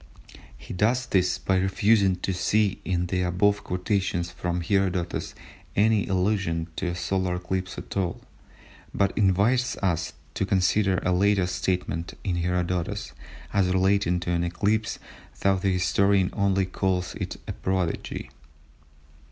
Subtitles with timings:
[0.57, 5.35] He does this by refusing to see in the above quotations from Herodotus
[5.75, 8.19] any allusion to a solar eclipse at all,
[8.95, 13.13] but invites us to consider a later statement in Herodotus
[13.53, 14.97] as relating to an eclipse
[15.41, 18.31] though the historian only calls it a prodigy.